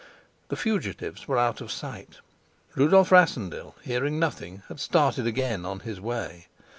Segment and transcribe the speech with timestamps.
[0.49, 2.21] The fugitives were out of sight.
[2.73, 6.47] Rudolf Rassendyll, hearing nothing, had started again on his way.